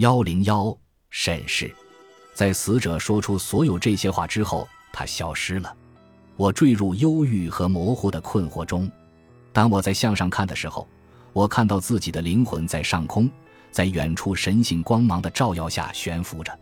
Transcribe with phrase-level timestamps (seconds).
[0.00, 0.74] 幺零幺
[1.10, 1.70] 审视，
[2.32, 5.76] 在死者说出所有这些话之后，他消失了。
[6.38, 8.90] 我坠入忧郁和模糊的困惑中。
[9.52, 10.88] 当我在向上看的时候，
[11.34, 13.30] 我看到自己的灵魂在上空，
[13.70, 16.58] 在远处神性光芒的照耀下悬浮着。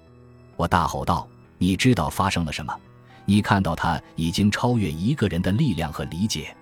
[0.56, 1.28] 我大吼道
[1.58, 2.76] ：“你知道发生了什么？
[3.24, 6.56] 你看到他已经超越一个人的力量和理解，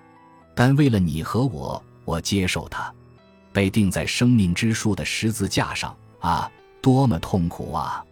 [0.53, 2.93] 但为了你和我，我接受他，
[3.51, 6.47] 被钉在生命之树的十字架上啊！”
[6.87, 8.05] 多么痛苦啊！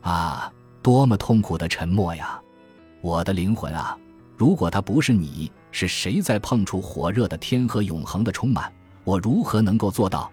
[0.00, 2.40] 啊，多么痛苦的沉默呀！
[3.02, 3.98] 我的灵魂啊，
[4.34, 8.72] 如果他不是你，是谁在碰触火热的天和永恒的充满？
[9.04, 10.32] 我如何能够做到？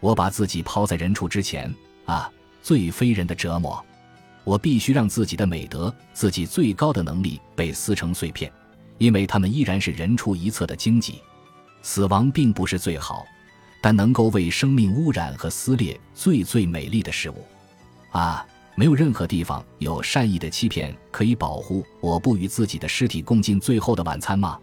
[0.00, 3.82] 我把自己抛在人处之前啊，最非人的折磨！
[4.44, 8.52] 我必须让自己的美德、自己最高的能力被撕成碎片，
[8.98, 11.22] 因为他们依然是人畜一侧的荆棘。
[11.80, 13.24] 死亡并不是最好。
[13.82, 17.44] 但能够为生命污染和撕裂最最美丽的事物，
[18.12, 18.46] 啊，
[18.76, 24.56] 没有任何地方有善意的欺骗可以保护我不与自己的尸体共进最后的晚餐吗？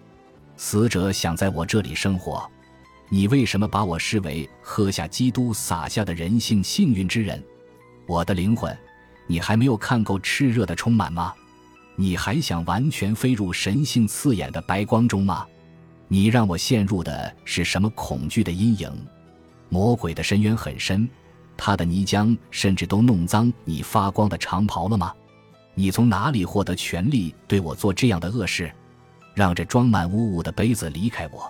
[0.56, 2.50] 死者想在我这里生活，
[3.10, 7.44] 你为什么把我视为喝下基督洒下的人性幸运之人？
[8.08, 8.76] 我的灵魂，
[9.28, 11.34] 你还没有看够炽热的充满吗？
[11.98, 15.46] 你还想完全飞入神性刺眼的白光中吗？
[16.08, 18.92] 你让我陷入的是什么恐惧的阴影？
[19.70, 21.08] 魔鬼的深渊很深，
[21.56, 25.14] 他的泥浆甚至都弄脏你发光的长袍了吗？
[25.76, 28.72] 你从哪里获得权利对我做这样的恶事？
[29.34, 31.50] 让这装满污物的杯子离开我！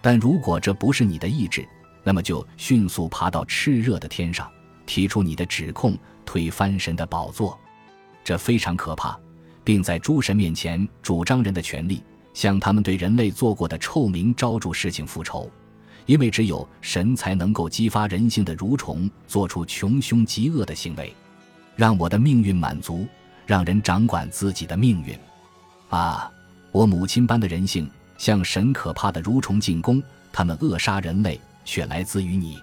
[0.00, 1.68] 但如果这不是你的意志，
[2.02, 4.50] 那么就迅速爬到炽热的天上，
[4.86, 7.58] 提出你的指控，推翻神的宝座。
[8.24, 9.18] 这非常可怕，
[9.64, 12.02] 并在诸神面前主张人的权利。
[12.34, 15.50] 向他们对人类做过的臭名昭著事情复仇，
[16.08, 21.14] 因为只有神才能够激发人性的蠕虫做出穷凶极恶的行为，
[21.76, 23.06] 让我的命运满足，
[23.44, 25.14] 让人掌管自己的命运。
[25.90, 26.32] 啊，
[26.72, 30.02] 我母亲般的人性向神可怕的蠕虫进攻，
[30.32, 32.58] 他们扼杀人类却来自于你。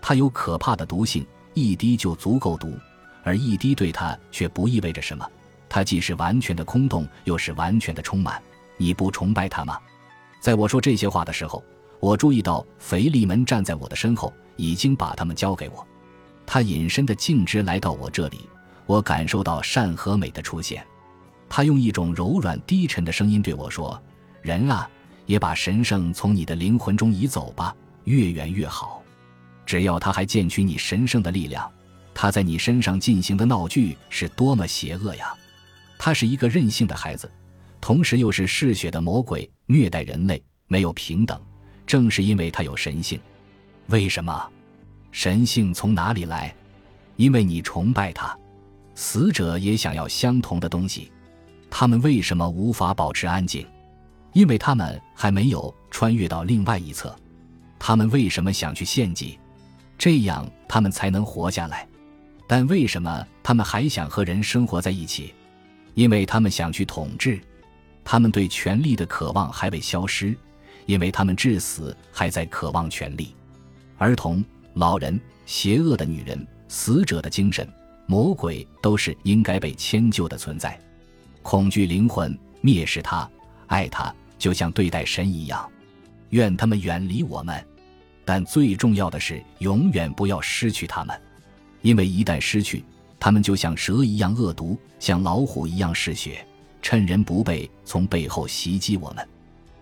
[0.00, 2.72] 它有可怕的毒性，一滴就足够毒，
[3.24, 5.28] 而一滴对它却不意味着什么。
[5.68, 8.40] 它既是完全的空洞，又是完全的充满。
[8.76, 9.76] 你不崇拜它吗？
[10.38, 11.64] 在我说这些话的时候，
[12.00, 15.86] 我注意到腓利门站在我的身后，已经把他们交给我。
[16.44, 18.48] 他隐身的径直来到我这里，
[18.86, 20.86] 我感受到善和美的出现。
[21.48, 24.00] 他用一种柔软低沉的声音对我说
[24.42, 24.88] ：“人啊，
[25.26, 27.74] 也把神圣从你的灵魂中移走吧，
[28.04, 29.02] 越远越好。
[29.64, 31.70] 只要他还见取你神圣的力量，
[32.14, 35.34] 他在你身上进行的闹剧是多么邪恶呀！
[35.98, 37.30] 他是一个任性的孩子。”
[37.78, 41.40] 同时又是嗜血的魔鬼，虐待人类，没有平等。
[41.86, 43.20] 正是因为他有神性，
[43.86, 44.50] 为什么？
[45.12, 46.54] 神性从哪里来？
[47.16, 48.36] 因为你崇拜他。
[48.94, 51.12] 死者也想要相同的东西。
[51.70, 53.66] 他们为什么无法保持安静？
[54.32, 57.14] 因为他们还没有穿越到另外一侧。
[57.78, 59.38] 他们为什么想去献祭？
[59.98, 61.86] 这样他们才能活下来。
[62.46, 65.34] 但为什么他们还想和人生活在一起？
[65.94, 67.40] 因为他们想去统治。
[68.04, 70.36] 他们对权力的渴望还未消失，
[70.86, 73.34] 因为他们至死还在渴望权力。
[73.98, 74.42] 儿童、
[74.74, 77.68] 老人、邪恶的女人、死者的精神、
[78.06, 80.78] 魔鬼都是应该被迁就的存在。
[81.42, 83.28] 恐惧灵魂，蔑视他，
[83.66, 85.70] 爱他，就像对待神一样。
[86.30, 87.64] 愿他们远离我们，
[88.24, 91.16] 但最重要的是，永远不要失去他们，
[91.82, 92.84] 因为一旦失去，
[93.18, 96.44] 他们就像蛇一样恶毒，像老虎一样嗜血。
[96.82, 99.26] 趁人不备，从背后袭击我们，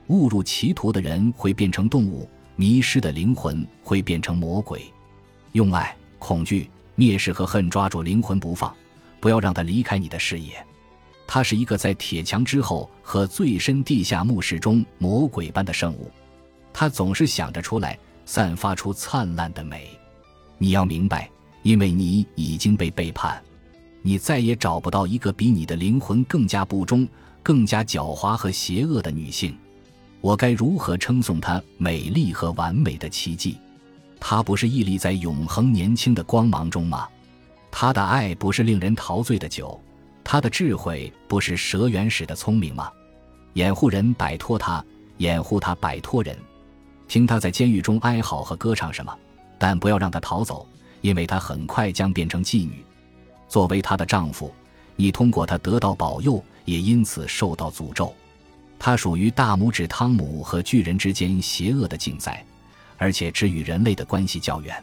[0.09, 4.83] 误入歧途的人会变成动物，迷失的灵魂会变成魔鬼。
[5.53, 8.75] 用爱、恐惧、蔑视和恨抓住灵魂不放，
[9.21, 10.55] 不要让它离开你的视野。
[11.27, 16.11] 它是一个在铁墙之后和最深地下墓室中魔鬼般的圣物，
[16.73, 19.89] 它总是想着出来，散发出灿烂的美。
[20.59, 21.31] 你要明白，
[21.63, 23.43] 因为你已经被背叛。
[24.03, 27.09] 你再也找不到一个比你的灵魂更加不忠、
[27.43, 29.57] 更加狡猾和邪恶的女性。
[30.25, 33.59] 我该如何称颂她美丽和完美的奇迹？
[34.19, 37.07] 她不是屹立在永恒年轻的光芒中吗？
[37.71, 39.79] 她的爱不是令人陶醉的酒，
[40.25, 42.91] 她的智慧不是蛇原始的聪明吗？
[43.53, 44.83] 掩护人摆脱她，
[45.19, 46.35] 掩护她摆脱人。
[47.07, 49.15] 听她在监狱中哀嚎和歌唱什么，
[49.59, 50.67] 但不要让她逃走，
[51.03, 52.83] 因为她很快将变成妓女。
[53.47, 54.51] 作为她的丈夫，
[54.97, 58.11] 你通过她得到保佑，也因此受到诅咒。
[58.85, 62.45] 它属于大拇指汤姆和巨人之间邪恶的竞赛，
[62.99, 64.77] 而且只与人类的关系较远。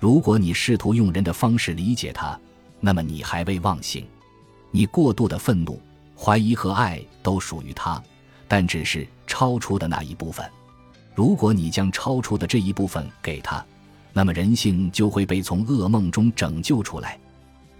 [0.00, 2.40] 如果你试图用人的方式理解它，
[2.80, 4.06] 那么你还未忘形。
[4.70, 5.78] 你过度的愤怒、
[6.18, 8.02] 怀疑和爱都属于它，
[8.48, 10.50] 但只是超出的那一部分。
[11.14, 13.62] 如果你将超出的这一部分给他，
[14.14, 17.18] 那么人性就会被从噩梦中拯救出来。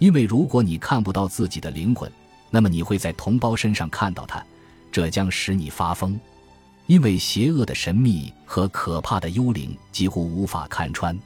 [0.00, 2.12] 因为如果你看不到自己的灵魂，
[2.50, 4.44] 那么你会在同胞身上看到它，
[4.90, 6.18] 这将使你发疯。
[6.86, 11.18] 因为邪恶的神秘和可怕的幽灵几乎无法看穿。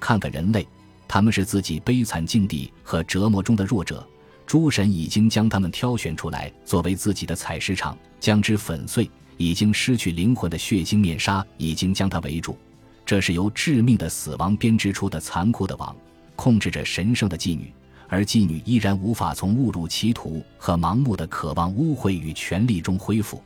[0.00, 0.66] 看看人类，
[1.06, 4.06] 他们是自己悲惨境地和折磨中的弱者。
[4.46, 9.10] 诸神已经将他们挑选出来作为自己的采石场，将之粉碎。
[9.36, 12.56] 已经失去灵魂的血腥面纱已经将他围住，
[13.04, 15.94] 这是由致命的死亡编织出的残酷的网，
[16.36, 17.72] 控制着神圣的妓女，
[18.08, 23.42] 而妓女依然无法从误入歧途和盲目的渴望污秽与权力中恢复。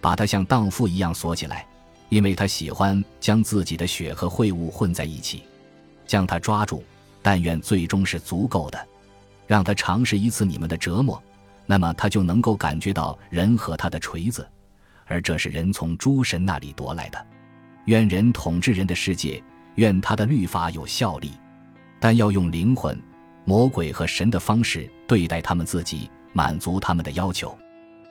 [0.00, 1.66] 把她像荡妇一样锁起来，
[2.08, 5.44] 因为她喜欢将自己的血和秽物混在一起。
[6.06, 6.82] 将她抓住，
[7.22, 8.88] 但愿最终是足够的。
[9.46, 11.22] 让他尝试一次你们的折磨，
[11.66, 14.48] 那么他就能够感觉到人和他的锤子，
[15.04, 17.26] 而这是人从诸神那里夺来的。
[17.84, 19.42] 愿人统治人的世界，
[19.74, 21.32] 愿他的律法有效力，
[22.00, 22.98] 但要用灵魂、
[23.44, 27.56] 魔鬼和神的方式对待他们自己，满足他们的要求，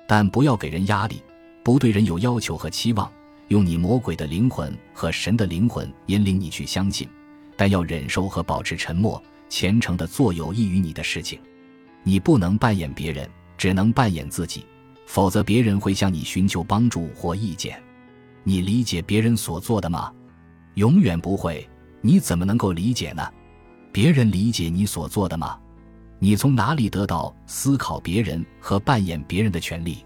[0.08, 1.24] 但不要给人压力，
[1.64, 3.12] 不对人有要求和期望，
[3.48, 7.08] 用你魔鬼的灵魂和神的灵魂引领你去相信，
[7.56, 9.22] 但要忍受和保持沉默。
[9.50, 11.38] 虔诚的做有益于你的事情，
[12.04, 14.66] 你不能扮演别人，只能扮演自己，
[15.06, 17.78] 否则别人会向你寻求帮助或意见。
[18.44, 20.10] 你理解别人所做的吗？
[20.76, 21.68] 永远不会。
[22.00, 23.30] 你怎么能够理解呢？
[23.92, 25.58] 别人理解你所做的吗？
[26.18, 30.06] 你从哪里得到思考别人和扮演别人的权利？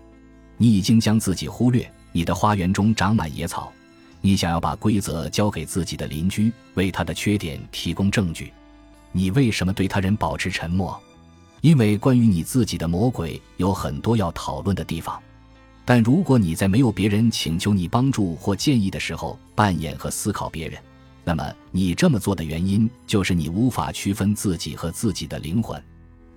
[0.57, 1.89] 你已经将自己忽略。
[2.11, 3.71] 你的花园中长满野草，
[4.21, 8.53] 你想要把规则交给自己的邻居，为他的缺点提供证据。
[9.11, 10.97] 你为什么对他人保持沉默？
[11.59, 15.21] 因为关于你自己的魔鬼有很多要讨论的地方。
[15.83, 20.81] 但如果你在没有别人请求你帮助或建议的时候扮演和思考别人，
[21.27, 25.83] 那么你这么做的原因就是你无法区分自己和自己的灵魂，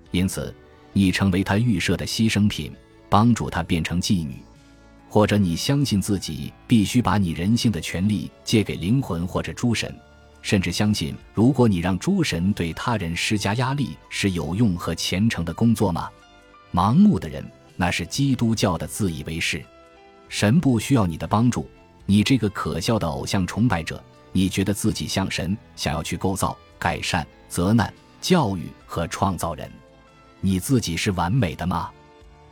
[0.09, 0.53] 因此
[0.91, 2.73] 你成为他预设的牺牲品，
[3.07, 4.37] 帮助他变成妓女，
[5.07, 9.95] 或者你相信自己必须把你人性的权利借给灵魂或者诸神。
[10.41, 16.09] 甚至相信，如果你让诸神对他人施加压力，是有用和虔诚的工作吗？
[16.73, 17.45] 盲目的人，
[17.75, 19.63] 那是基督教的自以为是。
[20.29, 21.69] 神不需要你的帮助，
[22.05, 29.71] 你这个可笑的偶像崇拜者，你觉得自己像神，想要去构造、改善、责难、教育和创造人，
[30.41, 31.89] 你自己是完美的吗？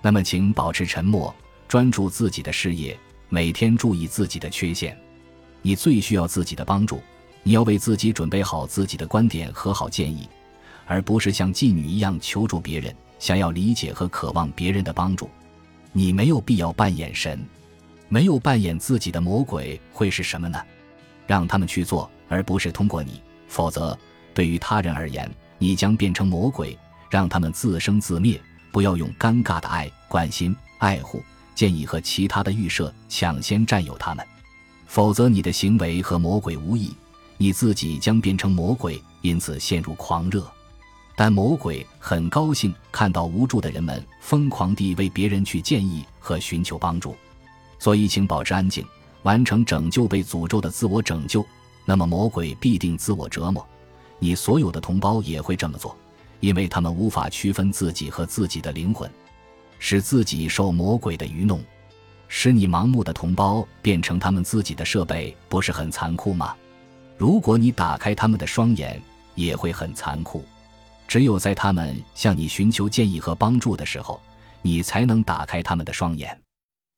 [0.02, 1.34] 那么，请保持沉默，
[1.68, 2.98] 专注自己的事业，
[3.30, 4.98] 每天注意自己的缺陷。
[5.62, 7.02] 你最需要自己的帮助。
[7.44, 10.28] 你要为自己准备好自己的观点和好建议，
[10.86, 15.30] 而不是像妓女一样求助别人，想要理解和渴望别人的帮助。
[15.94, 17.40] 你没有必要扮演神，
[18.10, 20.62] 没有扮演自己的魔鬼会是什么呢？
[21.28, 23.22] 让他们去做，而不是通过你。
[23.48, 23.96] 否则，
[24.34, 25.30] 对于他人而言，
[25.60, 26.76] 你将变成魔鬼，
[27.10, 28.42] 让他们自生自灭。
[28.72, 31.24] 不要用尴尬的爱、关心、爱护、
[31.56, 34.26] 建议和其他的预设抢先占有他们，
[34.86, 36.94] 否则你的行为和魔鬼无异。
[37.38, 40.46] 你自己将变成魔鬼，因此陷入狂热。
[41.16, 47.16] 但魔鬼很高兴看到无助的人们疯狂地为别人去建议和寻求帮助，
[47.80, 48.86] 所以请保持安静，
[49.28, 51.46] 完成拯救被诅咒的自我拯救。
[51.84, 53.66] 那么魔鬼必定自我折磨，
[54.20, 55.94] 你所有的同胞也会这么做，
[56.40, 59.12] 因为他们无法区分自己和自己的灵魂，
[59.80, 61.62] 使自己受魔鬼的愚弄，
[62.30, 66.56] 使你盲目的同胞变成他们自己的设备，不是很残酷吗？
[67.18, 69.02] 如果你打开他们的双眼，
[69.36, 70.46] 也会很残酷。
[71.06, 74.22] 只有在他们向你寻求建议和帮助的时候，
[74.62, 76.38] 你才能打开他们的双眼。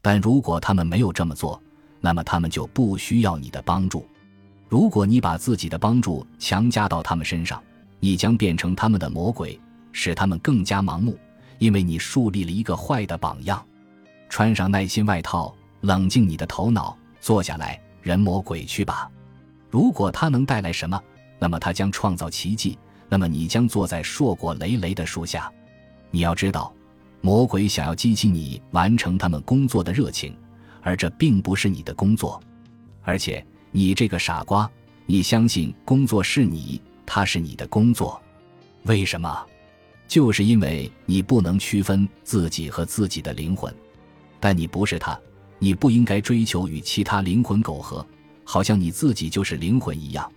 [0.01, 1.62] 但如果他们没有这么做，
[2.01, 4.06] 那么他们就不需要你的帮助。
[4.68, 7.62] 如果你把自己的帮助强加到他们身上，
[8.00, 9.60] 你将变成他们的魔鬼，
[9.91, 11.18] 使他们更加盲目，
[11.58, 13.63] 因为你树立了一个坏的榜样。
[14.29, 19.10] 穿上耐心外套，冷静你的头脑，坐下来，人魔鬼去吧。
[19.70, 21.01] 如果它能带来什么，
[21.39, 22.77] 那么它将创造奇迹。
[23.12, 25.51] 那么你将坐在硕果累累的树下。
[26.12, 26.72] 你要知道，
[27.22, 30.38] 魔鬼想要激起你完成他们工作的热情，
[30.81, 32.41] 而这并不是你的工作。
[33.03, 34.69] 而且你这个傻瓜，
[35.05, 38.21] 你相信工作是你，它是你的工作。
[38.83, 39.45] 为什么？
[40.07, 43.74] 就是因为你不能区分自己和自己的灵魂。
[44.39, 45.19] 但你不是他，
[45.59, 48.05] 你不应该追求与其他灵魂苟合。
[48.43, 50.31] 好像你自己就是灵魂一样，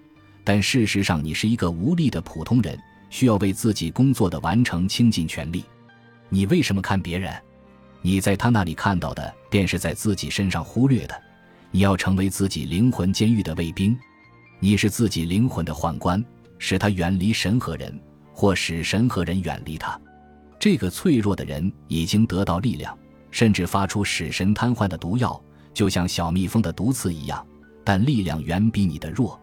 [0.45, 5.65] 但事实上你是一个无力的普通人，需要为自己工作的完成倾尽全力。
[6.29, 7.33] 你为什么看别人？
[8.03, 11.23] 你在他那里看到的，便是在自己身上忽略的。
[11.71, 13.99] 你要成为自己灵魂监狱的卫兵，
[14.59, 16.23] 你是自己灵魂的宦官，
[16.59, 17.99] 使他远离神和人，
[18.35, 19.99] 或使神和人远离他。
[20.59, 22.97] 这个脆弱的人已经得到力量，
[23.31, 25.41] 甚至发出使神瘫痪的毒药，
[25.73, 27.45] 就像小蜜蜂的毒刺一样。
[27.85, 29.41] 但力量远比你的弱。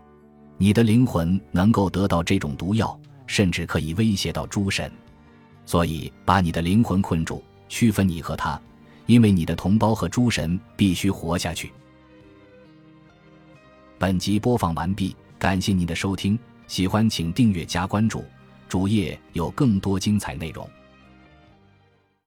[0.58, 2.98] 你的灵魂能够得到这种毒药，
[3.28, 4.92] 甚至可以威胁到诸神。
[5.66, 8.60] 所以，把你的灵魂困住，区分你和他，
[9.06, 11.72] 因为你的同胞和诸神必须活下去。
[13.98, 18.26] 本集播放完毕，感谢您的收听，喜欢请订阅加关注，
[18.68, 20.70] 主页有更多精彩内容。